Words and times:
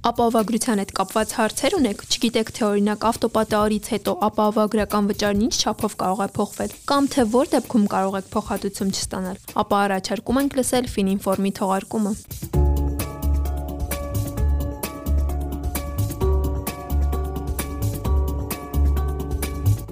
Ապահովագրության 0.00 0.80
հետ 0.80 0.92
կապված 0.96 1.32
հարցեր 1.36 1.74
ունեք, 1.76 2.04
չգիտեք 2.08 2.52
թե 2.56 2.62
օրինակ 2.68 3.02
ավտոպատահարից 3.10 3.90
հետո 3.92 4.14
ապահովագրական 4.28 5.10
վճարն 5.10 5.42
ինչ 5.44 5.52
չափով 5.60 5.96
կարող 6.00 6.22
է 6.24 6.28
փոխվել, 6.38 6.72
կամ 6.88 7.10
թե 7.16 7.26
որ 7.36 7.52
դեպքում 7.56 7.84
կարող 7.96 8.16
եք 8.22 8.32
փոխհատուցում 8.32 8.94
չստանալ, 8.96 9.44
ապա 9.60 9.82
առաջարկում 9.90 10.40
ենք 10.40 10.58
լսել 10.62 10.90
Fininform-ի 10.96 11.54
թողարկումը։ 11.60 12.59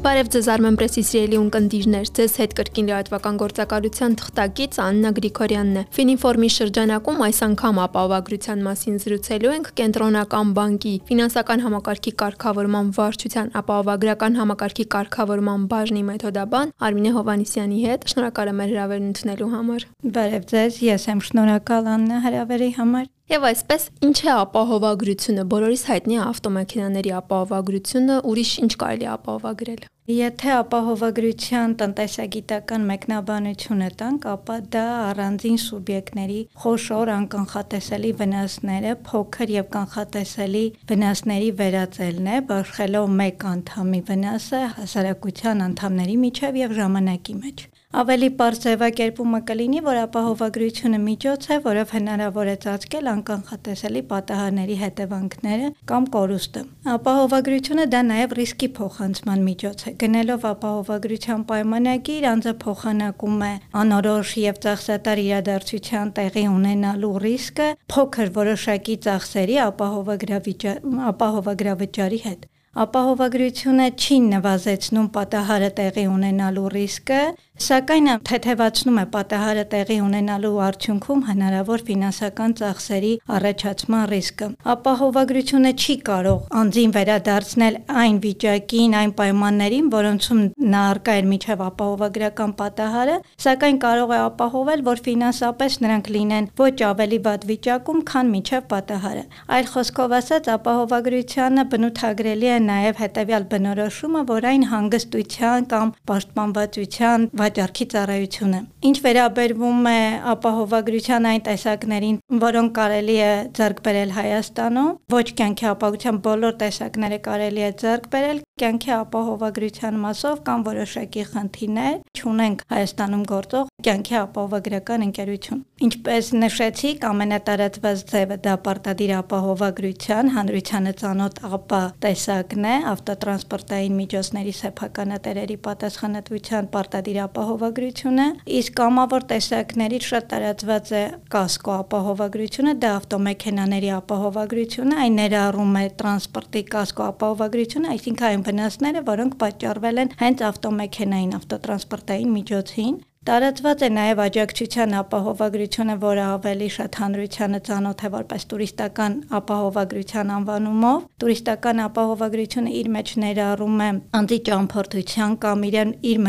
Բարև 0.08 0.28
ձեզ 0.32 0.46
Armenpress-ի 0.48 1.02
սիրելի 1.04 1.36
ունկնդիրներ։ 1.36 2.06
Ձեզ 2.16 2.34
հետ 2.40 2.52
կրկին 2.56 2.86
լրատվական 2.88 3.40
գործակալության 3.42 4.14
թղթակից 4.20 4.78
Աննա 4.80 5.10
Գրիգորյանն 5.18 5.76
է։ 5.76 5.82
Ֆինինֆորմի 5.98 6.48
շրջանակում 6.54 7.20
այս 7.26 7.40
անգամ 7.44 7.80
ապահովագրության 7.82 8.62
մասին 8.68 8.96
զրուցելու 9.04 9.52
ենք 9.58 9.68
Կենտրոնական 9.82 10.54
բանկի 10.56 10.94
ֆինանսական 11.12 11.64
համակարգի 11.66 12.14
կարգավորման 12.24 12.88
վարչության 12.96 13.52
ապահովագրական 13.60 14.40
համակարգի 14.40 14.88
կարգավորման 14.96 15.68
բաժնի 15.74 16.06
մեթոդաբան 16.08 16.74
Արմինե 16.88 17.14
Հովանիսյանի 17.18 17.84
հետ։ 17.84 18.08
Շնորհակալ 18.14 18.54
եմ 18.54 18.64
հրավերն 18.64 19.12
ընդունելու 19.12 19.52
համար։ 19.58 19.86
Բարև 20.16 20.50
ձեզ, 20.56 20.82
ես 20.88 21.08
եմ 21.12 21.24
շնորհակալ 21.28 21.94
Աննա 21.98 22.24
հրավերի 22.24 22.72
համար։ 22.80 23.06
Եվ 23.28 23.42
այսպես, 23.44 23.82
ինչ 24.08 24.18
է 24.24 24.28
ապահովագրությունը։ 24.32 25.42
Բոլորիս 25.52 25.82
հայտնի 25.84 26.14
է 26.16 26.20
ավտոմեքենաների 26.24 27.10
ապահովագրությունը, 27.18 28.14
ուրիշ 28.30 28.52
ինչ 28.64 28.70
կարելի 28.80 29.08
ապահովագրել։ 29.14 29.82
Եթե 30.08 30.52
ապահովագրության 30.62 31.74
տնտեսագիտական 31.82 32.86
մեկնաբանությունը 32.88 33.90
տանք, 34.00 34.28
ապա 34.32 34.56
դա 34.72 34.84
առանձին 35.10 35.60
սուբյեկտների 35.68 36.40
խոշոր 36.64 37.12
անկանխատեսելի 37.18 38.12
վնասները, 38.22 38.94
փոքր 39.12 39.52
եւ 39.58 39.68
կանխատեսելի 39.76 40.64
վնասների 40.88 41.50
վերածելն 41.60 42.30
է, 42.32 42.38
բաշխելով 42.48 43.12
մեկ 43.20 43.44
անդամի 43.52 44.00
վնասը 44.08 44.62
հասարակության 44.78 45.66
անդամների 45.68 46.16
միջև 46.24 46.62
եւ 46.64 46.80
ժամանակի 46.80 47.42
մեջ։ 47.44 47.68
Ավելի 47.88 48.26
པարզ 48.36 48.58
ձևակերպումը 48.62 49.38
կլինի, 49.48 49.78
որ 49.86 49.98
ապահովագրությունը 49.98 50.98
միջոց 51.00 51.44
է, 51.54 51.56
որով 51.66 51.92
հնարավոր 51.96 52.48
է 52.52 52.56
ծածկել 52.64 53.06
անկանխատեսելի 53.12 54.02
պատահարների 54.10 54.76
հետևանքները 54.80 55.70
կամ 55.88 56.08
կորուստը։ 56.16 56.64
Ապահովագրությունը 56.94 57.86
դա 57.94 58.02
նաև 58.10 58.34
ռիսկի 58.40 58.68
փոխանցման 58.80 59.46
միջոց 59.46 59.86
է։ 59.88 59.94
Գնելով 60.04 60.44
ապահովագրության 60.50 61.46
պայմանագիր, 61.48 62.28
անձը 62.34 62.54
փոխանակում 62.68 63.40
է 63.48 63.50
անորոշ 63.84 64.34
եւ 64.44 64.60
ծախսատար 64.68 65.24
իրադարձության 65.24 66.12
տեղի 66.20 66.44
ունենալու 66.58 67.16
ռիսկը 67.24 67.72
փոքր 67.96 68.36
որոշակի 68.36 69.00
ծախսերի 69.08 69.58
ապահովագրավճարի 69.64 72.22
հետ 72.28 72.48
ապահովագրությունը 72.78 73.86
չի 73.98 74.16
նվազեցնում 74.28 75.06
պատահարը 75.14 75.70
տեղի 75.78 76.02
ունենալու 76.12 76.66
ռիսկը, 76.74 77.22
Սակայն 77.58 78.06
թեթևացնում 78.22 78.98
է 79.00 79.04
պատահարը 79.10 79.62
տեղի 79.72 79.94
ունենալու 80.04 80.58
արդյունքում 80.62 81.22
հնարավոր 81.26 81.82
ֆինանսական 81.88 82.52
ծախսերի 82.60 83.10
առաջացման 83.34 84.04
ռիսկը։ 84.12 84.46
Ապահովագրությունը 84.74 85.72
չի 85.74 85.96
կարող 86.08 86.44
անձին 86.60 86.92
վերադարձնել 86.96 87.78
այն 88.02 88.20
վիճակին, 88.26 88.94
այն 89.00 89.14
պայմաններին, 89.18 89.88
որոնցում 89.94 90.42
նա 90.74 90.82
արկա 90.92 91.16
էր 91.18 91.26
միջև 91.32 91.64
ապահովագրական 91.66 92.54
պատահարը, 92.62 93.16
սակայն 93.42 93.80
կարող 93.82 94.14
է 94.14 94.20
ապահովել, 94.28 94.86
որ 94.86 95.02
ֆինանսապես 95.08 95.78
նրանք 95.82 96.12
լինեն 96.14 96.48
ոչ 96.62 96.76
ավելի 96.88 97.18
վատ 97.26 97.48
վիճակում, 97.50 98.00
քան 98.12 98.32
միջև 98.38 98.70
պատահարը։ 98.70 99.24
Այլ 99.58 99.68
խոսքով 99.74 100.16
ասած, 100.22 100.52
ապահովագրությանը 100.54 101.66
բնութագրելի 101.74 102.48
է 102.54 102.58
նաև 102.68 103.02
հետևյալ 103.02 103.50
բնորոշումը, 103.50 104.24
որ 104.30 104.48
այն 104.52 104.64
հանգստության 104.78 105.68
կամ 105.74 105.94
պաշտպանվածության 106.12 107.28
վաճառքի 107.48 107.84
ծառայությունը։ 107.92 108.60
Ինչ 108.88 108.96
վերաբերվում 109.04 109.86
է 109.88 110.00
ապահովագրության 110.32 111.28
այն 111.32 111.42
տեսակներին, 111.48 112.18
որոնք 112.44 112.74
կարելի 112.78 113.16
է 113.24 113.32
ձեռք 113.58 113.80
բերել 113.88 114.12
Հայաստանում, 114.18 114.92
ոչ 115.16 115.26
կյանքի 115.40 115.66
ապահովության 115.72 116.20
բոլոր 116.28 116.58
տեսակները 116.62 117.18
կարելի 117.28 117.64
է 117.68 117.72
ձեռք 117.82 118.10
բերել 118.12 118.44
կյանքի 118.58 118.92
ապահովագրության 118.98 119.98
մասով 120.02 120.40
կամ 120.48 120.62
որոշակի 120.66 121.24
խնդիրներ 121.32 121.98
չունենք 122.18 122.64
Հայաստանում 122.72 123.24
գործող 123.32 123.68
կյանքի 123.86 124.16
ապահովագրական 124.18 125.04
ընկերություն։ 125.06 125.60
Ինչպես 125.88 126.30
նշեցիք, 126.42 127.04
ամենատարածված 127.08 128.00
ձևը 128.10 128.38
դա 128.48 128.54
պարտադիր 128.66 129.12
ապահովագրության 129.18 130.32
հանրությանը 130.34 130.92
ծանոթ 130.98 131.38
ԱՊԱ 131.52 131.86
տեսակն 132.02 132.66
է, 132.66 132.74
ավտոտրանսպորտային 132.92 133.98
միջոցների 134.02 134.54
սեփականատերերի 134.58 135.56
պատասխանատվության 135.68 136.70
պարտադիր 136.74 137.18
ապահովագրությունը, 137.38 138.24
իսկ 138.58 138.72
կամավոր 138.78 139.24
տեսակներից 139.30 140.06
շատ 140.08 140.24
տարածված 140.32 140.88
է 140.98 141.02
կասկո 141.30 141.74
ապահովագրությունը, 141.74 142.72
դա 142.82 142.90
ավտոմեքենաների 142.98 143.90
ապահովագրությունը, 143.98 144.96
այն 145.04 145.18
ներառում 145.22 145.76
է 145.78 145.84
տրանսպորտի 146.02 146.62
կասկո 146.74 147.06
ապահովագրությունը, 147.12 147.92
այսինքն 147.94 148.28
այն 148.30 148.44
վնասները, 148.48 149.04
որոնք 149.12 149.38
պատճառվել 149.44 150.02
են 150.02 150.12
հենց 150.18 150.44
ավտոմեքենային, 150.48 151.36
ավտոտրանսպորտային 151.38 152.34
միջոցին, 152.38 152.98
Տարածված 153.26 153.82
է 153.82 153.88
նաև 153.92 154.20
աջակցության 154.22 154.92
ապահովագրությունը, 154.98 155.94
որը 156.00 156.22
ավելի 156.38 156.68
շատ 156.74 156.98
հանրությանը 157.02 157.58
ծանոթ 157.66 158.04
է 158.06 158.10
որպես 158.14 158.44
տուրիստական 158.52 159.16
ապահովագրության 159.38 160.30
անվանումով։ 160.36 161.02
Տուրիստական 161.18 161.82
ապահովագրությունը 161.84 162.72
իր 162.78 162.88
մեջ 162.94 163.12
ներառում 163.24 163.82
է 163.84 163.90
անձի 164.18 164.38
ճամփորդության 164.48 165.34
կամ 165.44 165.66
իրեն 165.68 165.90
իր 166.12 166.22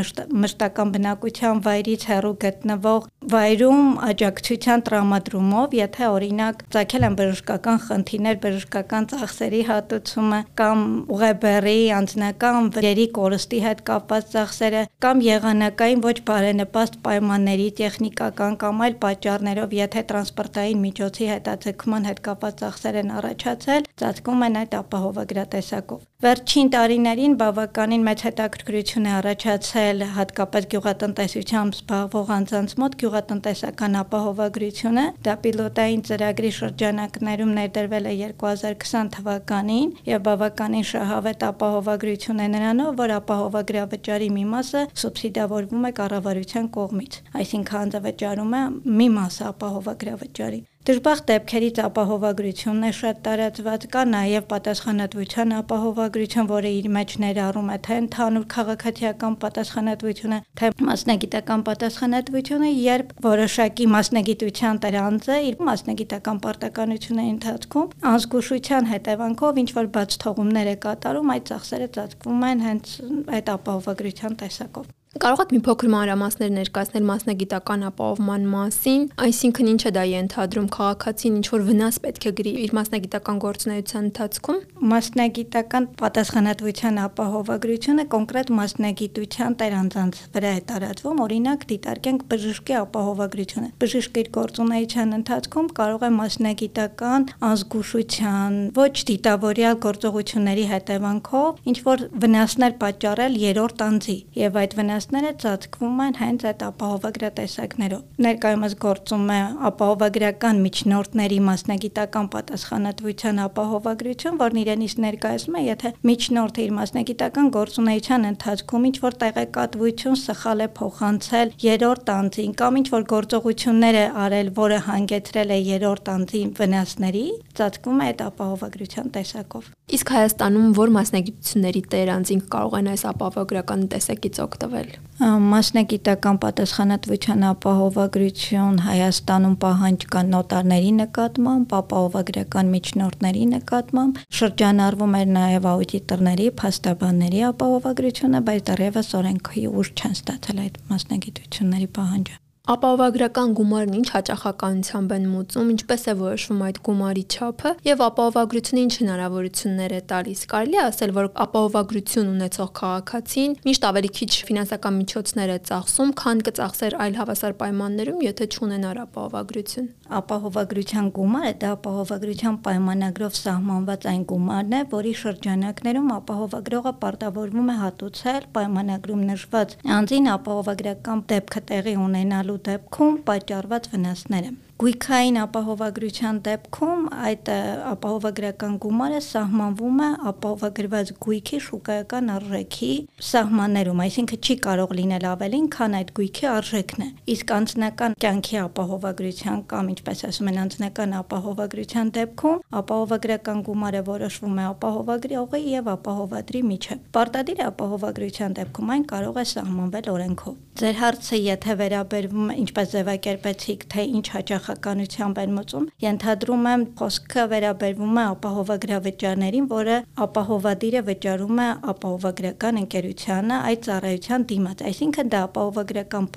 մշտական 0.44 0.94
բնակության 0.98 1.62
վայրից 1.70 2.04
հեռու 2.10 2.34
գտնվող 2.44 3.08
վայրում 3.30 3.88
աջակցության 4.10 4.84
տրամադրումով, 4.90 5.74
եթե 5.80 6.06
օրինակ 6.10 6.62
ցակել 6.74 7.04
են 7.06 7.18
բժշկական 7.20 7.80
խնդիրներ, 7.86 8.38
բժշկական 8.44 9.10
ծախսերի 9.14 9.62
հատուցումը 9.70 10.40
կամ 10.60 10.80
ուղեբեռի 11.14 11.78
անձնական 12.00 12.72
վերի 12.80 13.08
կորստի 13.20 13.60
հետ 13.68 13.84
կապված 13.92 14.32
ծախսերը 14.34 14.84
կամ 15.04 15.24
եղանակային 15.30 16.04
ոչ 16.10 16.18
բարենպաստ 16.32 16.79
նպաստ 16.80 17.00
պայմանների, 17.06 17.64
տեխնիկական 17.80 18.54
կամ 18.62 18.84
այլ 18.86 18.94
պատճառներով, 19.02 19.74
եթե 19.78 20.04
տրանսպորտային 20.12 20.84
միջոցի 20.86 21.28
հետաձգման 21.32 22.08
հետ 22.10 22.22
կապված 22.28 22.64
ծախսեր 22.64 23.00
են 23.04 23.12
առաջացել, 23.20 23.90
ծածկում 24.00 24.48
են 24.48 24.60
այդ 24.64 24.78
ապահովագրատեսակով։ 24.80 26.09
Վերջին 26.20 26.70
տարիներին 26.74 27.36
բավականին 27.40 28.02
մեծ 28.04 28.22
հետաքրքրություն 28.26 29.06
է 29.08 29.12
առաջացել 29.18 30.02
հատկապես 30.16 30.66
գյուղատնտեսությամբ 30.74 31.76
զբաղվող 31.78 32.32
անձանց 32.36 32.74
մոտ 32.82 32.98
գյուղատնտեսական 33.04 33.94
ապահովագրությունը։ 34.00 35.06
Դա 35.28 35.36
պիլոտային 35.46 36.04
ծրագրի 36.10 36.52
շրջանակներում 36.58 37.54
ներդրվել 37.60 38.10
է 38.12 38.14
2020 38.24 39.14
թվականին 39.16 39.94
եւ 40.12 40.26
բավականին 40.28 40.86
շահավետ 40.92 41.46
ապահովագրություն 41.54 42.44
է 42.44 42.48
նրանով, 42.60 42.90
որ 43.00 43.14
ապահովագրավճարի 43.20 44.30
մի 44.40 44.44
մասը 44.56 44.82
սուբսիդավորվում 45.00 45.88
է 45.88 45.94
կառավարության 46.04 46.68
կողմից, 46.80 47.22
այսինքն 47.40 47.80
հանձնավճարում 47.80 48.60
է 48.60 48.66
մի 49.00 49.10
մասը 49.16 49.48
ապահովագրավճարի։ 49.54 50.62
Դժբախտ 50.88 51.26
դեպքերից 51.30 51.80
ապահովագրությունն 51.84 52.86
է 52.88 52.92
շատ 52.98 53.18
տարածված, 53.26 53.86
կա 53.94 54.04
նաև 54.10 54.46
պատասխանատվության 54.52 55.50
ապահովագրություն, 55.58 56.48
որը 56.52 56.70
իր 56.76 56.88
մեջ 56.96 57.16
ներառում 57.24 57.72
է 57.74 57.78
թե 57.88 57.98
ընդհանուր 58.04 58.46
քաղաքացիական 58.54 59.36
պատասխանատվությունը, 59.44 60.40
թե 60.62 60.70
մասնագիտական 60.90 61.66
պատասխանատվությունը, 61.70 62.70
երբ 62.86 63.12
որոշակի 63.28 63.90
մասնագիտության 64.00 64.80
տրանձը 64.88 65.40
իր 65.50 65.60
մասնագիտական 65.70 66.40
պարտականությունը 66.48 67.26
ընթացքում 67.34 67.92
անզգուշության 68.14 68.90
հետևանքով 68.94 69.60
ինչ 69.66 69.70
որ 69.82 69.92
բաց 70.00 70.18
թողումներ 70.24 70.72
է 70.74 70.78
կատարում, 70.88 71.36
այդ 71.36 71.52
ծախսերը 71.52 71.92
ծածկվում 72.00 72.48
են 72.54 72.66
հենց 72.70 72.96
այդ 73.40 73.54
ապահովագրության 73.60 74.40
տեսակով։ 74.44 74.96
Կարող 75.10 75.40
եք 75.42 75.54
մի 75.56 75.60
փոքր 75.66 75.90
մանրամասներ 75.90 76.52
ներկայացնել 76.54 77.06
մասնագիտական 77.10 77.86
ապահովման 77.88 78.44
մասին, 78.46 79.06
այսինքն 79.26 79.70
ինչ 79.72 79.80
է 79.90 79.92
դա 79.96 80.04
ենթադրում 80.06 80.68
քաղաքացին 80.76 81.40
ինչ 81.40 81.48
որ 81.50 81.64
վնաս 81.70 81.96
պետք 82.04 82.28
է 82.30 82.34
գրի 82.38 82.52
իր 82.64 82.76
մասնագիտական 82.78 83.40
գործունեության 83.42 84.06
ընթացքում։ 84.10 84.60
Մասնագիտական 84.92 85.88
պատասխանատվության 86.00 87.00
ապահովագրությունը 87.10 88.06
կոնկրետ 88.14 88.52
մասնագիտության 88.60 89.58
տերանձանց 89.60 90.22
վրա 90.38 90.52
է 90.54 90.62
տարածվում, 90.70 91.24
օրինակ 91.26 91.66
դիտարկենք 91.74 92.22
բժշկի 92.30 92.78
ապահովագրությունը։ 92.80 93.70
Բժիշկը 93.82 94.24
իր 94.24 94.32
գործունեության 94.38 95.18
ընթացքում 95.20 95.68
կարող 95.82 96.06
է 96.06 96.12
մասնագիտական 96.20 97.28
անզգուշության, 97.50 98.62
ոչ 98.78 98.94
դիտավորյալ 99.10 99.76
գործողությունների 99.90 100.66
հետևանքով 100.70 101.68
ինչ 101.74 101.78
որ 101.90 102.08
վնասներ 102.24 102.80
պատճառել 102.86 103.42
երրորդ 103.50 103.86
անձի 103.90 104.18
եւ 104.46 104.64
այդ 104.64 104.80
վնաս 104.80 104.99
վնասները 105.00 105.30
ծածկվում 105.40 106.00
են 106.04 106.16
հենց 106.20 106.42
այդ 106.50 106.64
ապահովագրատեսակներով։ 106.68 108.24
Ներկայումս 108.26 108.74
գործում 108.84 109.30
է 109.32 109.38
ապահովագրական 109.70 110.58
միջնորդների 110.66 111.38
մասնագիտական 111.48 112.28
պատասխանատվության 112.34 113.40
ապահովագրություն, 113.46 114.40
որն 114.44 114.60
իրենից 114.60 114.96
ներկայացնում 115.06 115.56
է, 115.56 115.62
եթե 115.70 115.92
միջնորդը 116.10 116.60
իր 116.66 116.74
մասնագիտական 116.80 117.48
գործունեության 117.56 118.28
ընթացքում 118.30 118.88
ինչ 118.90 118.98
որ 119.08 119.18
տեղեկատվություն 119.24 120.20
սխալ 120.20 120.60
է 120.60 120.70
փոխանցել 120.80 121.56
երրորդ 121.64 122.14
անձին 122.20 122.54
կամ 122.60 122.80
ինչ 122.84 122.88
որ 123.00 123.04
գործողություններ 123.16 124.00
է 124.04 124.06
արել, 124.28 124.52
որը 124.60 124.80
հանգեցրել 124.90 125.50
է 125.56 125.60
երրորդ 125.70 126.14
անձի 126.20 126.44
վնասների, 126.60 127.26
ծածկվում 127.56 128.04
է 128.04 128.10
այդ 128.10 128.26
ապահովագրության 128.28 129.14
տեսակով։ 129.16 129.72
Իսկ 129.90 130.12
Հայաստանում 130.20 130.74
որ 130.78 130.92
մասնագիտությունների 131.00 131.82
տեր 131.94 132.12
անձինք 132.20 132.50
կարող 132.54 132.76
են 132.80 132.90
այս 132.94 133.04
ապահովագրական 133.10 133.88
տեսակից 133.96 134.42
օգտվել։ 134.46 134.89
Մասնագիտական 135.20 136.38
պատասխանատվության 136.44 137.46
ապահովագրություն 137.50 138.78
Հայաստանում 138.86 139.56
պահանջ 139.64 140.06
կա 140.16 140.22
նոտարների 140.30 140.92
նկատմամբ, 141.00 141.76
ապահովագրական 141.80 142.74
միջնորդների 142.76 143.46
նկատմամբ, 143.54 144.22
շրջանառվում 144.40 145.18
էր 145.22 145.32
նաև 145.38 145.72
աուդիտորների, 145.76 146.52
փաստաբանների 146.64 147.48
ապահովագրությունը, 147.54 148.46
բայց 148.50 148.68
դեռևս 148.72 149.16
օրենքի 149.20 149.66
ուժ 149.84 149.96
չեն 150.00 150.16
ստացել 150.20 150.64
այդ 150.68 150.86
մասնագիտությունների 150.94 151.92
պահանջը։ 152.00 152.40
Ապահովագրական 152.70 153.54
գումարն 153.58 153.96
ինչ 153.98 154.10
հաճախականությամբ 154.14 155.14
են 155.16 155.24
մուծում, 155.32 155.70
ինչպես 155.74 156.04
է 156.12 156.14
որոշվում 156.20 156.60
այդ 156.68 156.80
գումարի 156.86 157.24
չափը 157.34 157.70
եւ 157.88 158.04
ապահովագրությունը 158.06 158.84
ինչ 158.86 158.94
հնարավորություններ 159.00 159.96
է 159.98 160.02
տալիս։ 160.12 160.44
Կարելի 160.52 160.78
է 160.78 160.84
ասել, 160.84 161.14
որ 161.18 161.30
ապահովագրություն 161.46 162.30
ունեցող 162.30 162.70
քաղաքացին 162.78 163.56
միշտ 163.66 163.88
ավելի 163.90 164.12
քիչ 164.20 164.30
ֆինանսական 164.50 164.96
միջոցներ 165.00 165.50
է 165.50 165.58
ծախսում, 165.70 166.14
քան 166.22 166.44
կծախսեր 166.46 166.98
այլ 167.10 167.18
հավասար 167.18 167.58
պայմաններում, 167.58 168.22
եթե 168.30 168.48
չունենար 168.54 169.02
ապահովագրություն։ 169.10 169.90
Ապահովագրության 170.20 171.10
գումարը 171.18 171.52
դա 171.62 171.74
ապահովագրության 171.80 172.56
պայմանագրով 172.70 173.34
սահմանված 173.40 174.08
այն 174.14 174.24
գումարն 174.30 174.78
է, 174.78 174.82
որի 174.94 175.14
շրջանակներում 175.20 176.08
ապահովագրողը 176.20 176.94
պարտավորվում 177.02 177.70
է 177.70 177.76
հատուցել 177.80 178.48
պայմանագրում 178.58 179.22
նշված 179.30 179.76
անձին 180.00 180.32
ապահովագրական 180.34 181.22
դեպքը 181.30 181.62
տեղի 181.70 181.94
ունենալու 182.10 182.59
դեպքում 182.68 183.22
պատճառված 183.30 183.90
վնասները։ 183.94 184.52
Գույքային 184.80 185.38
ապահովագրության 185.42 186.38
դեպքում 186.46 187.08
այդ 187.28 187.50
ապահովագրական 187.90 188.76
գումարը 188.86 189.18
սահմանվում 189.26 189.98
է 190.06 190.08
ապահովագրված 190.30 191.10
գույքի 191.26 191.58
շուկայական 191.66 192.32
արժեքի 192.36 192.92
սահմաններում, 193.30 194.04
այսինքն 194.06 194.40
չի 194.40 194.56
կարող 194.64 194.94
լինել 195.00 195.26
ավելին, 195.34 195.66
քան 195.76 195.98
այդ 196.00 196.14
գույքի 196.20 196.48
արժեքն 196.52 197.04
է։ 197.04 197.10
Իսկ 197.36 197.52
անձնական 197.58 198.16
կյանքի 198.24 198.58
ապահովագրության 198.64 199.60
կամ 199.76 199.92
ինչպես 200.00 200.24
ասում 200.30 200.50
են 200.54 200.62
անձնական 200.64 201.18
ապահովագրության 201.20 202.14
դեպքում 202.16 202.64
ապահովագրական 202.80 203.62
գումարը 203.68 204.02
որոշվում 204.14 204.64
է 204.64 204.66
ապահովագրողի 204.70 205.62
եւ 205.76 205.92
ապահովադրի 205.98 206.64
միջեւ։ 206.72 207.04
Պարտադիր 207.20 207.62
ապահովագրության 207.68 208.58
դեպքում 208.64 208.96
այն 208.96 209.06
կարող 209.12 209.44
է 209.44 209.46
սահմանվել 209.60 210.12
օրենքով։ 210.16 210.58
Ձեր 210.80 210.96
հարցը 210.96 211.38
եթե 211.44 211.74
վերաբերվում 211.80 212.52
ինչպես 212.56 212.92
ձևակերպեցիք, 212.96 213.82
թե 213.92 214.04
ինչ 214.16 214.26
հաճախ 214.32 214.69
նախականությամբ 214.70 215.42
են 215.44 215.56
մոծում, 215.60 215.88
ենթադրում 216.06 216.70
եմ 216.70 216.88
խոսքը 217.00 217.44
վերաբերվում 217.54 218.20
է 218.20 218.24
ապահովագրավճարներին, 218.30 219.70
որը 219.74 219.98
ապահովադիրը 220.30 221.04
վճարում 221.10 221.60
է 221.60 221.70
ապահովագրական 221.94 222.82
ընկերությանը 222.84 223.62
այդ 223.70 223.84
ծառայության 223.90 224.48
դիմաց, 224.54 224.86
այսինքն 224.90 225.34
դա 225.34 225.44
ապահովագրական 225.50 226.30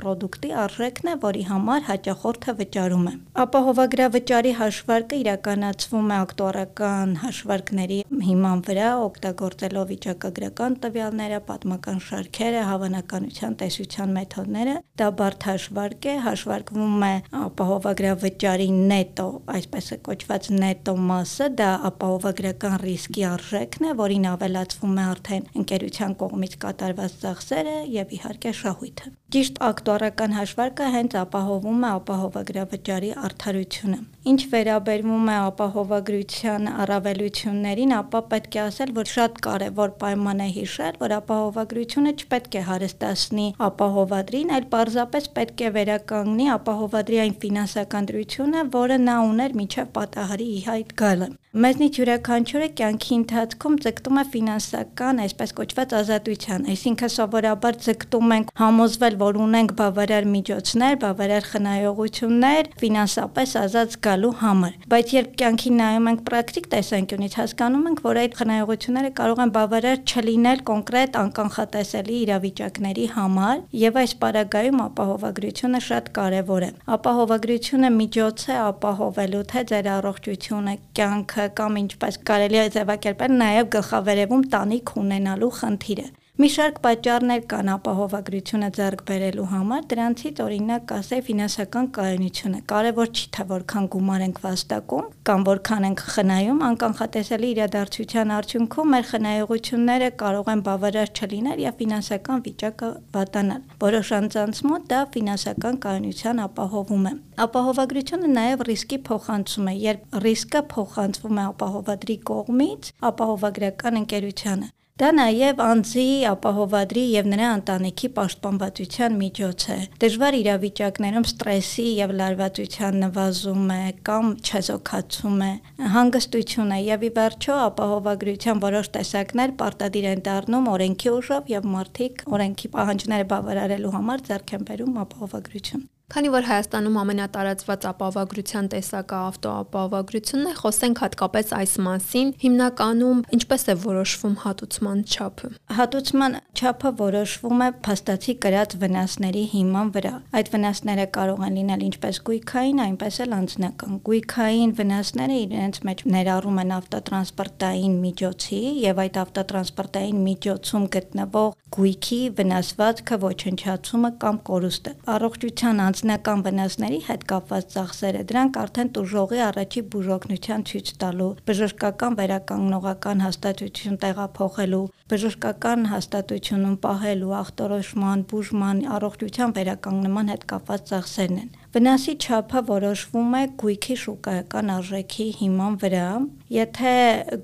ապրանքի 0.52 0.52
արժեքն 0.62 1.08
է, 1.12 1.14
որի 1.22 1.42
համար 1.48 1.84
հաճախորդը 1.88 2.52
վճարում 2.58 3.06
է։ 3.08 3.12
Ապահովագրավճարի 3.42 4.52
հաշվարկը 4.58 5.18
իրականացվում 5.22 6.08
է 6.12 6.16
ակտուարական 6.22 7.14
հաշվարկների 7.22 7.98
հիման 8.26 8.62
վրա, 8.66 8.88
օգտագործելով 9.06 9.86
վիճակագրական 9.92 10.76
տվյալները, 10.82 11.38
պատմական 11.48 11.98
շարքերը, 12.08 12.62
հավանականության 12.72 13.56
տեսության 13.62 14.14
մեթոդները։ 14.18 14.76
Դա 15.02 15.08
բարդ 15.22 15.46
հաշվարկ 15.52 16.08
է, 16.12 16.14
հաշվարկվում 16.26 17.06
է 17.08 17.14
ապահովագրավ 17.42 18.21
վճարի 18.22 18.68
նետո, 18.92 19.26
այսպես 19.56 19.90
է 19.96 19.98
կոչված 20.08 20.50
նետո 20.58 20.94
մասը, 21.08 21.48
դա 21.60 21.70
ապահովագրական 21.90 22.76
ռիսկի 22.82 23.26
արժեքն 23.30 23.88
է, 23.88 23.96
որին 24.02 24.28
ավելացվում 24.32 25.00
է 25.02 25.08
արդեն 25.14 25.50
ընկերության 25.62 26.16
կողմից 26.22 26.60
կատարված 26.66 27.18
ծախսերը 27.24 27.76
եւ 27.98 28.16
իհարկե 28.18 28.54
շահույթը։ 28.62 29.16
Ճիշտ 29.32 29.58
ակտուարական 29.64 30.34
հաշվարկը 30.36 30.86
հենց 30.92 31.14
ապահովում 31.16 31.84
է 31.86 31.90
ապահովագրավճարի 31.90 33.12
արդարությունը։ 33.28 34.00
Ինչ 34.32 34.40
վերաբերվում 34.52 35.30
է 35.32 35.36
ապահովագրության 35.44 36.68
առավելություններին, 36.82 37.94
ապա 38.00 38.20
պետք 38.34 38.58
է 38.58 38.60
ասել, 38.64 38.92
որ 39.00 39.10
շատ 39.12 39.40
կարևոր 39.48 39.94
պայման 40.02 40.44
է 40.44 40.48
հիշել, 40.58 41.00
որ 41.00 41.16
ապահովագրությունը 41.16 42.12
չպետք 42.20 42.58
է 42.60 42.64
հարստացնի 42.68 43.46
ապահովադրին, 43.72 44.52
այլ 44.58 44.66
պարզապես 44.76 45.30
պետք 45.40 45.64
է 45.64 45.70
վերականգնի 45.80 46.50
ապահովադրի 46.60 47.22
այն 47.24 47.38
ֆինանսական 47.46 48.10
դրությունը, 48.12 48.66
որը 48.76 49.00
նա 49.08 49.16
ուներ 49.32 49.56
միջև 49.62 49.94
պատահարի 49.96 50.50
ի 50.58 50.60
հայտ 50.68 50.94
գալը։ 51.00 51.36
Մեզնից 51.52 51.98
յուրաքանչյուրը 52.00 52.66
կյանքի 52.80 53.10
ընթացքում 53.12 53.74
ձգտում 53.84 54.18
է 54.18 54.22
ֆինանսական, 54.32 55.18
այսպես 55.20 55.50
կոչված 55.58 55.90
ազատության, 55.98 56.62
այսինքն 56.72 57.10
սովորաբար 57.12 57.76
ձգտում 57.86 58.32
ենք 58.36 58.52
համոզվել, 58.56 59.18
որ 59.20 59.38
ունենք 59.46 59.74
բավարար 59.76 60.28
միջոցներ, 60.32 60.96
բավարար 61.02 61.44
խնայողություններ 61.52 62.70
ֆինանսապես 62.80 63.52
ազատ 63.62 63.92
զգալու 63.92 64.32
համար։ 64.40 64.78
Բայց 64.96 65.12
երբ 65.12 65.36
կյանքի 65.42 65.74
նայում 65.76 66.08
ենք 66.12 66.24
պրակտիկ 66.32 66.70
տեսանկյունից, 66.72 67.36
հասկանում 67.42 67.84
ենք, 67.92 68.00
որ 68.08 68.22
այդ 68.22 68.32
խնայողությունները 68.40 69.12
կարող 69.20 69.44
են 69.44 69.52
բավարար 69.52 70.00
չլինել 70.08 70.64
կոնկրետ 70.72 71.20
անկանխատեսելի 71.20 72.16
իրավիճակների 72.22 73.06
համար, 73.12 73.62
եւ 73.82 74.00
այս 74.00 74.16
պարագայում 74.24 74.82
ապահովագրությունը 74.88 75.84
շատ 75.92 76.10
կարեւոր 76.16 76.62
է։ 76.62 76.72
Ապահովագրությունը 76.96 77.92
միջոց 78.00 78.48
է 78.48 78.58
ապահովելու 78.72 79.46
թե 79.52 79.66
ձեր 79.72 79.92
առողջությունը, 79.98 80.76
կյանքը 80.96 81.41
կամ 81.58 81.78
ինչպես 81.82 82.18
կարելի 82.28 82.60
է 82.62 82.66
ձևակերպել 82.76 83.36
նաև 83.42 83.70
գլխավերևում 83.76 84.44
տանիք 84.54 84.92
ունենալու 85.02 85.52
խնդիրը։ 85.62 86.06
Մի 86.40 86.48
շարք 86.48 86.78
պատճառներ 86.84 87.42
կան 87.44 87.68
ապահովագրությունը 87.74 88.68
ձեռք 88.76 89.02
բերելու 89.08 89.44
համար, 89.50 89.82
դրանցից 89.90 90.38
օրինակ 90.42 90.94
ասե 90.96 91.18
ֆինանսական 91.26 91.88
կայունությունը։ 91.98 92.60
Կարևոր 92.72 93.10
չի 93.12 93.26
թե 93.36 93.44
որքան 93.50 93.88
գումար 93.92 94.24
ենք 94.26 94.40
վաստակում 94.46 95.10
կամ 95.28 95.44
որքան 95.50 95.86
ենք 95.90 96.02
խնայում, 96.14 96.64
անկանխատեսելի 96.70 97.52
իրադարձության 97.52 98.34
արդյունքում 98.38 98.90
մեր 98.96 99.06
խնայողությունները 99.12 100.10
կարող 100.24 100.50
են 100.56 100.64
բավարար 100.72 101.14
չլինել 101.20 101.62
եւ 101.68 101.78
ֆինանսական 101.84 102.44
վիճակը 102.48 102.90
վատանալ։ 103.12 103.62
Որոշ 103.84 104.12
անձանց 104.22 104.66
մոտ 104.72 104.90
դա 104.96 105.00
ֆինանսական 105.20 105.80
կայունության 105.84 106.44
ապահովում 106.48 107.08
է։ 107.12 107.16
Ապահովագրությունը 107.44 108.36
նաև 108.40 108.68
ռիսկի 108.72 109.04
փոխանցում 109.12 109.68
է, 109.68 109.80
երբ 109.92 110.20
ռիսկը 110.26 110.68
փոխանցվում 110.72 111.42
է 111.42 111.48
ապահովադրի 111.52 112.22
կողմից 112.32 112.94
ապահովագրական 113.12 114.06
ընկերությանը։ 114.06 114.76
Դա 115.00 115.08
նաև 115.16 115.60
անձի 115.64 116.02
ապահովադրի 116.28 117.02
եւ 117.14 117.28
նրա 117.32 117.46
ընտանիքի 117.58 118.08
պաշտպանվածության 118.16 119.14
միջոց 119.20 119.64
է։ 119.72 119.76
Դժվար 120.02 120.36
իրավիճակներում 120.38 121.26
ստրեսի 121.30 121.86
եւ 121.96 122.12
լարվածության 122.18 122.98
նվազում 123.04 123.72
է 123.72 123.78
կամ 124.08 124.28
չեզոքացում 124.44 125.40
է, 125.48 125.50
հանգստություն 125.96 126.76
է 126.76 126.80
եւ 126.90 127.06
ի 127.08 127.10
վերջո 127.16 127.56
ապահովագրության 127.72 128.62
որոշ 128.66 128.92
տեսակներ 128.98 129.56
պարտադիր 129.64 130.10
են 130.12 130.22
դառնում 130.28 130.68
օրենքի 130.76 131.14
ուժով 131.16 131.50
եւ 131.56 131.72
մարդիկ 131.72 132.22
օրենքի 132.36 132.72
պահանջները 132.76 133.28
բավարարելու 133.32 133.96
համար 133.96 134.28
ձեռք 134.28 134.56
են 134.60 134.68
բերում 134.68 135.02
ապահովագրություն։ 135.06 135.88
Քանի 136.12 136.28
որ 136.28 136.44
Հայաստանում 136.44 136.96
ամենատարածված 137.00 137.84
ապահովագրության 137.88 138.66
տեսակը 138.72 139.16
ավտոապահովագրությունն 139.32 140.48
է, 140.50 140.52
խոսենք 140.58 140.98
հատկապես 141.02 141.52
այս 141.56 141.72
մասին։ 141.86 142.32
Հիմնականում 142.42 143.22
ինչպես 143.36 143.62
է 143.72 143.76
որոշվում 143.84 144.34
հատուցման 144.42 144.98
չափը։ 145.08 145.48
Հատուցման 145.78 146.36
չափը 146.52 146.92
որոշվում 147.00 147.64
է 147.64 147.68
փաստացի 147.88 148.34
կրած 148.44 148.76
վնասների 148.82 149.44
հիման 149.54 149.92
վրա։ 149.96 150.12
Այդ 150.36 150.52
վնասները 150.52 151.06
կարող 151.16 151.40
են 151.48 151.56
լինել 151.62 151.86
ինչպես 151.88 152.20
գույքային, 152.28 152.84
այնպես 152.92 153.18
էլ 153.24 153.34
անձնական։ 153.40 153.96
Գույքային 154.12 154.76
վնասները 154.82 155.40
իրենց 155.48 155.80
մեջ 155.88 156.04
ներառում 156.12 156.60
են 156.60 156.76
ավտոտրանսպորտային 156.76 157.96
միջոցի 158.04 158.62
եւ 158.84 159.02
այդ 159.06 159.18
ավտոտրանսպորտային 159.24 160.22
միջոցում 160.28 160.86
գտնվող 160.92 161.50
գույքի 161.72 162.20
վնասվածքը, 162.36 163.16
ոչնչացումը 163.22 164.10
կամ 164.22 164.38
կորուստը։ 164.52 164.92
Առողջության 165.12 165.82
անձ 165.86 166.01
անձնական 166.02 166.40
վնասների 166.42 166.96
հետ 167.06 167.24
կապված 167.30 167.66
ծախսերը, 167.74 168.22
դրանք 168.30 168.56
արդեն 168.62 168.88
տուժողի 168.96 169.38
առաջի 169.46 169.82
բուժօգնության 169.92 170.64
ցույց 170.70 170.90
տալու, 171.02 171.28
բժշկական 171.46 172.18
վերականգնողական 172.18 173.24
հաստատություն 173.26 174.00
տեղափոխելու, 174.02 174.84
բժշկական 175.14 175.90
հաստատությունում 175.94 176.76
պահելու, 176.82 177.34
ախտորոշման, 177.38 178.28
բուժման, 178.34 178.86
առողջության 178.98 179.58
վերականգնման 179.62 180.34
հետ 180.34 180.48
կապված 180.50 180.90
ծախսերն 180.90 181.44
են։ 181.46 181.61
Վնասի 181.72 182.12
չափը 182.20 182.60
որոշվում 182.68 183.30
է 183.32 183.40
գույքի 183.60 183.94
շուկայական 183.96 184.70
արժեքի 184.74 185.24
հիման 185.38 185.76
վրա։ 185.80 186.08
Եթե 186.52 186.90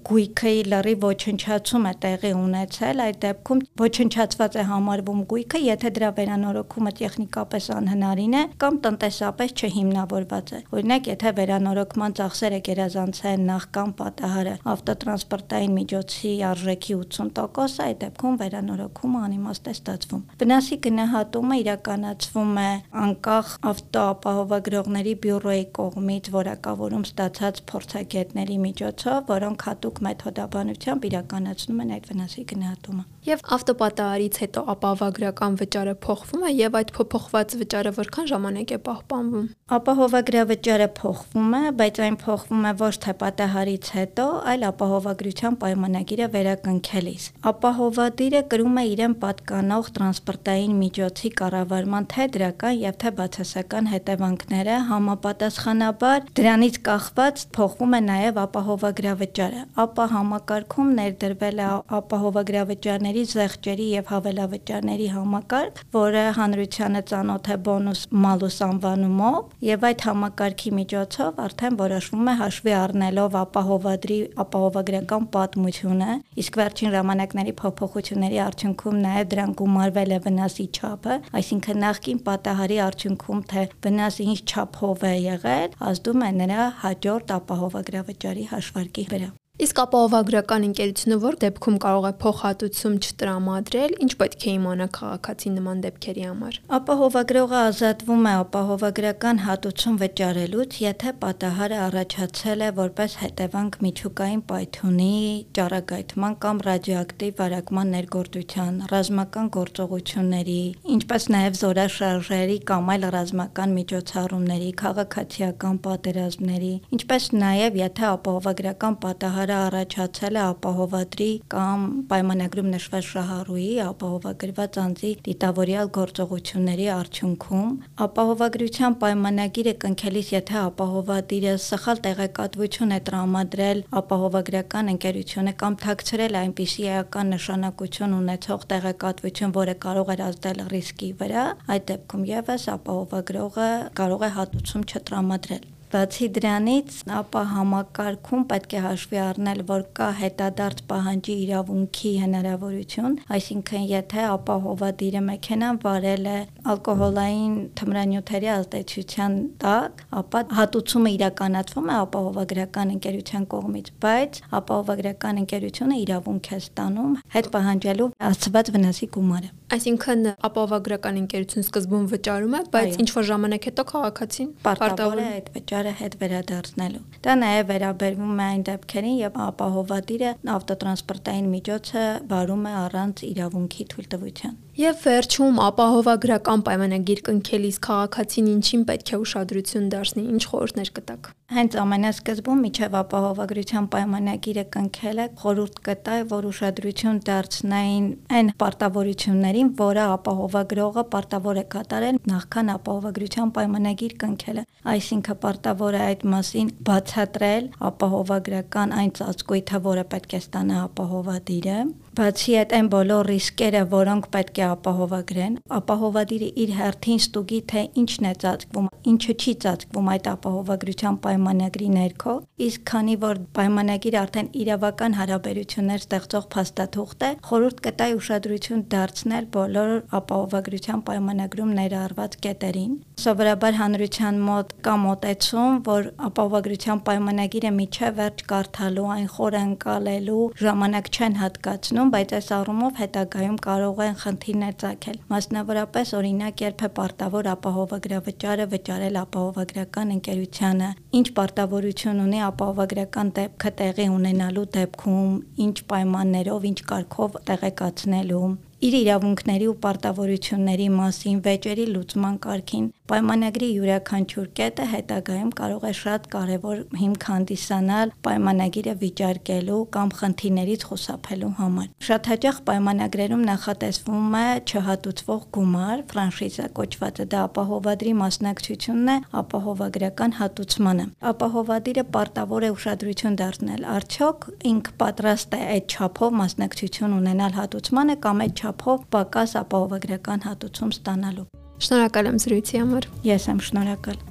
գույքի 0.05 0.51
լրի 0.69 0.93
ոչնչացում 1.01 1.87
է 1.89 1.93
տեղի 2.03 2.33
ունեցել, 2.37 3.01
այդ 3.05 3.19
դեպքում 3.23 3.63
ոչնչացված 3.81 4.59
է 4.61 4.65
համարվում 4.69 5.23
գույքը, 5.33 5.61
եթե 5.65 5.93
դրա 5.97 6.11
վերանորոգումը 6.19 6.93
տեխնիկապես 6.99 7.69
անհնարին 7.79 8.37
է 8.37 8.43
կամ 8.61 8.77
տնտեսապես 8.85 9.55
չհիմնավորված 9.65 10.53
է։ 10.53 10.61
Օրինակ, 10.77 11.09
եթե 11.09 11.33
վերանորոգման 11.41 12.19
ծախսերը 12.21 12.61
գերազանցեն 12.69 13.49
նախքան 13.49 13.97
պատահարը 14.03 14.55
ավտոտրանսպորտային 14.77 15.73
միջոցի 15.79 16.35
արժեքի 16.53 16.99
80%, 17.01 17.81
այդ 17.89 17.99
դեպքում 18.05 18.39
վերանորոգումը 18.45 19.25
անիմաստ 19.25 19.73
է 19.73 19.77
ստացվում։ 19.79 20.23
Վնասի 20.45 20.81
գնահատումը 20.85 21.61
իրականացվում 21.65 22.55
է 22.59 22.71
անկախ 23.09 23.57
ավտո 23.73 24.07
ապահովագրողների 24.19 25.15
բյուրոյի 25.23 25.67
կողմից 25.79 26.31
որակավորում 26.35 27.05
ստացած 27.09 27.61
փորձագետների 27.71 28.57
միջոցով, 28.67 29.19
որոնք 29.31 29.65
հատուկ 29.69 30.01
մեթոդաբանությամբ 30.09 31.07
իրականացնում 31.09 31.83
են 31.85 31.93
այդ 31.97 32.09
վնասի 32.11 32.45
գնահատումը։ 32.53 33.05
Եվ 33.29 33.43
ավտոպատահարից 33.59 34.37
հետո 34.43 34.61
ապահովագրական 34.73 35.57
վճարը 35.61 35.95
փոխվում 36.05 36.45
է 36.49 36.53
եւ 36.59 36.77
այդ 36.79 36.93
փոփոխված 36.99 37.55
վճարը 37.63 37.93
որքան 37.99 38.29
ժամանակ 38.33 38.73
է 38.73 38.79
պահպանվում։ 38.89 39.47
Ապահովագրավճարը 39.79 40.89
փոխվում 40.99 41.53
է, 41.59 41.63
բայց 41.79 42.01
այն 42.09 42.17
փոխվում 42.25 42.69
է 42.69 42.73
ոչ 42.83 42.95
թե 43.05 43.15
պատահարից 43.23 43.91
հետո, 43.99 44.27
այլ 44.53 44.65
ապահովագրության 44.69 45.59
պայմանագիրը 45.63 46.29
վերակնքելիս։ 46.39 47.29
Ապահովադիրը 47.53 48.43
կրում 48.55 48.79
է 48.79 48.85
իրեն 48.89 49.17
պատկանող 49.29 49.93
տրանսպորտային 49.99 50.79
միջոցի 50.83 51.33
կառավարման 51.43 52.09
թե 52.15 52.29
դրական 52.39 52.81
եւ 52.89 52.99
թե 53.03 53.13
բացասական 53.19 53.93
հետևանքները 54.09 54.75
համապատասխանաբար 54.89 56.29
դրանից 56.39 56.77
կախված 56.87 57.41
փոխվում 57.53 57.97
է 57.99 58.01
նաեւ 58.09 58.39
ապահովագրավճարը։ 58.43 59.65
Ապա 59.85 60.05
համակարգում 60.13 60.93
ներդրվել 60.99 61.59
է 61.61 61.67
ապահովագրավճարների 61.99 62.79
վճարների, 62.89 63.25
զեղչերի 63.33 63.87
եւ 63.99 64.09
հավելավճարների 64.13 65.09
համակարգ, 65.13 65.83
որը 65.99 66.23
հանրությանը 66.39 67.03
ծանոթ 67.11 67.51
է 67.53 67.57
բոնուս 67.69 68.01
մալուս 68.25 68.59
անվանումով, 68.69 69.39
եւ 69.69 69.87
այդ 69.89 70.05
համակարգի 70.09 70.73
միջոցով 70.79 71.43
արդեն 71.45 71.79
որոշվում 71.85 72.29
է 72.33 72.35
հաշվի 72.41 72.75
առնելով 72.79 73.39
ապահովադրի 73.45 74.19
ապահովագրական 74.49 75.29
պատմությունը, 75.37 76.11
իսկ 76.39 76.59
վերջին 76.63 76.95
ժամանակների 76.97 77.55
փոփոխությունների 77.61 78.41
արդյունքում 78.49 78.99
նաեւ 79.05 79.29
դրան 79.37 79.55
գումարվել 79.59 80.17
է 80.17 80.21
վնասի 80.29 80.67
չափը, 80.79 81.21
այսինքն 81.39 81.83
նախքին 81.85 82.23
պատահարի 82.29 82.79
արդյունքում 82.89 83.45
թե 83.53 83.63
վնասը 83.99 84.25
ինչ 84.31 84.41
չափով 84.47 85.01
է 85.09 85.11
եղել, 85.25 85.73
ազդում 85.89 86.23
է 86.23 86.29
նրա 86.37 86.67
հաջորդ 86.85 87.33
ապահովագրավճարի 87.39 88.45
հաշվարկի 88.55 89.05
վրա։ 89.11 89.31
Իսկ 89.59 89.79
ապահովագրական 89.83 90.65
ընկերությունը 90.69 91.17
որ 91.19 91.37
դեպքում 91.43 91.77
կարող 91.83 92.05
է 92.07 92.11
փոխհատուցում 92.23 92.93
չտրամադրել, 93.03 93.95
ինչ 94.05 94.13
պետք 94.21 94.45
է 94.47 94.53
իմանա 94.55 94.87
քաղաքացի 94.95 95.51
նման 95.55 95.81
դեպքերի 95.83 96.27
համար։ 96.29 96.59
Ապահովագրողը 96.79 97.59
ազատվում 97.59 98.29
է 98.31 98.35
ապահովագրական 98.39 99.41
հատուցում 99.49 99.97
վճարելուց, 100.03 100.77
եթե 100.85 101.13
պատահարը 101.25 101.81
առաջացել 101.89 102.63
է 102.63 102.71
որպես 102.79 103.17
հետևանք 103.23 103.79
միջուկային 103.83 104.43
պայթյունի, 104.53 105.11
ճառագայթման 105.59 106.39
կամ 106.47 106.63
ռադիոակտիվ 106.69 107.43
վարակման 107.43 107.93
ներգործության, 107.99 108.79
ռազմական 108.95 109.51
գործողությունների, 109.59 110.63
ինչպես 110.95 111.29
նաև 111.35 111.59
զորաշարժերի 111.59 112.59
կամ 112.71 112.95
այլ 112.95 113.09
ռազմական 113.19 113.77
միջոցառումների, 113.83 114.71
քաղաքացիական 114.87 115.83
պատերազմների, 115.89 116.73
ինչպես 116.95 117.31
նաև 117.43 117.83
եթե 117.83 118.09
ապահովագրական 118.15 118.99
պատահար 119.03 119.48
վրա 119.49 119.59
առաջացել 119.69 120.37
է 120.37 120.41
ապահովադրի 120.45 121.27
կամ 121.53 121.85
պայմանագրում 122.09 122.67
նշված 122.73 123.05
շահառուի 123.09 123.69
ապահովագրված 123.85 124.75
անձի 124.83 125.13
դիտավորյալ 125.29 125.89
գործողությունների 125.99 126.89
արդյունքում 126.95 127.71
ապահովագրության 128.07 128.97
պայմանագիրը 129.05 129.75
կնքելիս 129.85 130.33
եթե 130.35 130.59
ապահովադիրը 130.65 131.55
սխալ 131.69 132.03
տեղեկատվություն 132.09 132.93
է 132.93 133.01
տրամադրել 133.09 133.81
ապահովագրական 134.03 134.93
ընկերությունը 134.93 135.57
կամ 135.65 135.81
թաքցրել 135.87 136.39
այնպիսի 136.43 136.87
էական 136.99 137.35
նշանակություն 137.39 138.19
ունեցող 138.19 138.69
տեղեկատվություն, 138.75 139.57
որը 139.57 139.79
կարող 139.89 140.15
էր 140.19 140.25
ազդել 140.29 140.63
ռիսկի 140.77 141.11
վրա, 141.25 141.49
այդ 141.73 141.89
դեպքում 141.95 142.29
եւս 142.35 142.71
ապահովագրողը 142.77 143.73
կարող 144.03 144.29
է 144.29 144.33
հատուցում 144.39 144.89
չտրամադրել։ 144.93 145.69
Բացի 145.89 146.27
դրանից, 146.37 146.97
ապա 147.17 147.43
համակարգում 147.49 148.43
պետք 148.51 148.75
է 148.77 148.81
հաշվի 148.85 149.19
առնել, 149.23 149.61
որ 149.69 149.85
կա 149.97 150.09
հետադարձ 150.19 150.83
պահանջի 150.91 151.37
իրավունքի 151.45 152.11
հնարավորություն, 152.23 153.15
այսինքն 153.39 153.87
եթե 153.89 154.25
ապահովադիրը 154.29 155.23
մեքենան 155.29 155.81
վարել 155.85 156.29
է 156.29 156.37
ալկոհոլային 156.73 157.55
թմրանյութերի 157.81 158.51
ազդեցության 158.59 159.39
տակ, 159.65 160.05
ապա 160.21 160.43
հատուցումը 160.59 161.15
իրականացվում 161.17 161.89
է 161.89 161.97
ապահովագրական 162.05 162.93
ընկերության 162.99 163.49
կողմից, 163.57 163.91
բայց 164.05 164.43
ապահովագրական 164.61 165.41
ընկերությունը 165.45 165.99
իրավունք 166.05 166.53
է 166.53 166.61
ստանում 166.69 167.17
հետ 167.39 167.51
պահանջելու 167.57 168.11
ասված 168.29 168.73
վնասի 168.77 169.11
գումարը։ 169.17 169.51
Այսինքն 169.69 170.29
ապահովագրական 170.49 171.17
ընկերություն 171.23 171.65
սկզբում 171.69 172.05
վճարում 172.13 172.55
է, 172.57 172.61
բայց 172.73 172.95
ինչ 173.03 173.09
որ 173.19 173.25
ժամանակ 173.29 173.67
հետո 173.69 173.85
քաղաքացին 173.89 174.49
պարտավոր 174.65 175.19
է 175.21 175.27
այդ 175.29 175.51
վճարը 175.59 175.78
հետ 175.99 176.15
վերադարձնելու։ 176.21 177.03
Դա 177.25 177.35
նաև 177.43 177.69
վերաբերվում 177.73 178.39
է 178.39 178.47
այն 178.49 178.63
դեպքերին, 178.69 179.19
երբ 179.23 179.37
ապահովադիրը 179.49 180.33
ավտոտրանսպորտային 180.59 181.51
միջոցը 181.55 182.07
վարում 182.33 182.65
է 182.69 182.73
առանց 182.85 183.23
իրավունքի 183.33 183.89
թույլտվության։ 183.95 184.57
Եվ 184.79 185.01
վերջում 185.03 185.57
ապահովագրական 185.59 186.61
պայմանագիր 186.69 187.21
կնքելիս 187.27 187.79
քաղաքացին 187.83 188.51
ինչին 188.53 188.85
պետք 188.87 189.11
է 189.11 189.19
ուշադրություն 189.25 189.89
դարձնի, 189.91 190.23
ինչ 190.37 190.43
խորհուրդներ 190.53 190.91
կտաք։ 190.99 191.31
Հենց 191.57 191.77
ամենասկզբում 191.83 192.63
միջև 192.63 192.95
ապահովագրության 193.01 193.89
պայմանագիրը 193.95 194.65
կնքելը 194.77 195.27
խորհուրդ 195.43 195.81
կտա, 195.89 196.17
որ 196.31 196.49
ուշադրություն 196.53 197.21
դարձնային 197.27 198.07
այն 198.39 198.53
պարտավորություններին, 198.63 199.73
որը 199.83 200.05
ապահովագրողը 200.15 201.05
պարտավոր 201.17 201.59
է 201.59 201.65
կատարել 201.75 202.21
նախքան 202.31 202.73
ապահովագրության 202.79 203.55
պայմանագիր 203.59 204.19
կնքելը։ 204.23 204.67
Այսինքն 204.95 205.41
պարտավոր 205.43 205.97
է 205.99 206.03
այդ 206.07 206.29
մասին 206.39 206.69
բացատրել 206.87 207.73
ապահովագրական 207.89 208.95
այն 209.03 209.11
ծածկույթը, 209.19 209.83
որը 209.89 210.05
պետք 210.15 210.37
է 210.39 210.43
ստանա 210.45 210.85
ապահովադիրը 210.87 211.81
Բացի 212.19 212.55
այդ 212.59 212.73
այն 212.75 212.87
բոլոր 212.91 213.29
ռիսկերը, 213.31 213.81
որոնք 213.93 214.25
պետք 214.35 214.57
է 214.59 214.63
ապահովագրեն, 214.73 215.59
ապահովադիրը 215.79 216.49
իր 216.65 216.73
հերթին 216.79 217.21
ստուգի, 217.23 217.61
թե 217.73 217.83
ինչն 218.03 218.29
է 218.29 218.33
ծածկվում, 218.43 218.89
ինչը 219.13 219.35
չի 219.39 219.53
ծածկվում 219.65 220.11
այդ 220.15 220.29
ապահովագրության 220.33 221.19
պայմանագրի 221.25 221.89
ներքո, 221.95 222.35
իսկ 222.69 222.85
քանի 222.91 223.15
որ 223.25 223.41
պայմանագիրը 223.59 224.19
արդեն 224.19 224.49
իրավական 224.63 225.17
հարաբերություններ 225.19 226.03
ստեղծող 226.05 226.49
փաստաթուղթ 226.55 227.27
է, 227.29 227.31
խորհուրդ 227.49 227.83
կտայի 227.89 228.17
ուշադրություն 228.19 228.83
դարձնել 228.95 229.49
բոլոր 229.59 229.93
ապահովագրության 230.19 231.05
պայմանագրում 231.09 231.73
ներառված 231.79 232.39
կետերին։ 232.49 232.93
Սովորաբար 233.19 233.79
հանրության 233.79 234.37
մոտ 234.49 234.75
կա 234.87 234.95
մոտեցում, 235.05 235.79
որ 235.89 236.11
ապահովագրության 236.29 237.01
պայմանագիրը 237.09 237.73
միջև 237.79 238.19
վերջ 238.19 238.45
կարդալու, 238.53 239.09
այն 239.19 239.29
խորը 239.35 239.63
ընկալելու 239.69 240.45
ժամանակ 240.63 241.11
չեն 241.19 241.39
հատկացնում 241.43 242.13
բայց 242.15 242.35
այս 242.39 242.49
առումով 242.59 242.99
հետագայում 243.03 243.59
կարող 243.69 244.01
են 244.09 244.17
խնդիրներ 244.23 244.58
ծագել։ 244.83 245.19
Մասնավորապես 245.33 246.13
օրինակ 246.19 246.63
երբ 246.65 246.85
է 246.87 246.91
պարտավոր 246.99 247.49
ապահովագրավճարը 247.55 248.67
վճարել 248.75 249.19
ապահովագրական 249.23 250.15
ընկերությանը, 250.19 250.91
ինչ 251.19 251.27
պարտավորություն 251.41 252.23
ունի 252.29 252.41
ապահովագրական 252.53 253.35
դեպքը 253.41 253.75
տեղի 253.83 254.09
ունենալու 254.19 254.67
դեպքում, 254.79 255.35
ինչ 255.69 255.77
պայմաններով, 255.93 256.71
ինչ 256.73 256.81
կարգով 256.93 257.39
տեղեկացնելու 257.51 258.47
իր 258.79 258.95
իրավունքների 258.95 259.67
ու 259.69 259.79
պարտավորությունների 259.85 260.85
մասին, 260.95 261.39
վեճերի 261.47 261.87
լուծման 261.95 262.37
կարգին, 262.45 262.85
Պայմանագրի 263.09 263.67
յուրաքանչյուր 263.73 264.49
կետը 264.59 264.87
հետագայում 264.93 265.51
կարող 265.59 265.85
է 265.89 265.93
շատ 265.97 266.27
կարևոր 266.35 266.81
հիմք 267.01 267.23
հանդիսանալ 267.29 268.11
պայմանագիրը 268.27 268.95
վիճարկելու 269.03 269.79
կամ 269.97 270.11
խնդիրներից 270.19 270.83
խուսափելու 270.89 271.49
համար։ 271.61 271.87
Շատ 272.09 272.29
հաճախ 272.33 272.59
պայմանագրերում 272.69 273.47
նախատեսվում 273.49 274.37
է 274.41 274.45
չհատուցվող 274.69 275.47
գումար, 275.57 276.03
ֆրանշիզա 276.13 276.67
կոչվածը 276.77 277.27
դա 277.33 277.41
ապահովադրի 277.49 278.13
մասնակցությունն 278.21 279.09
է 279.09 279.17
ապահովագրական 279.41 280.37
հատուցմանը։ 280.43 281.07
Ապահովադիրը 281.33 282.05
պարտավոր 282.19 282.69
է 282.69 282.71
ուշադրություն 282.77 283.39
դարձնել, 283.41 283.87
արդյոք 283.97 284.51
ինք 284.73 284.93
պատրաստ 285.01 285.57
է 285.57 285.63
այդ 285.79 285.97
չափով 285.97 286.37
մասնակցություն 286.45 287.17
ունենալ 287.23 287.57
հատուցմանը 287.63 288.19
կամ 288.29 288.45
այդ 288.49 288.63
չափով 288.69 289.09
պակաս 289.17 289.57
ապահովագրական 289.65 290.47
հատուցում 290.51 290.95
ստանալու։ 290.99 291.49
Շնորհակալ 291.79 292.33
եմ 292.33 292.41
զրույցի 292.43 292.83
համար։ 292.83 293.13
Ես 293.29 293.53
եմ 293.53 293.63
շնորհակալ։ 293.69 294.28